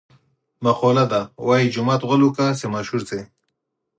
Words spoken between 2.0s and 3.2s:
غول وکړه چې مشهور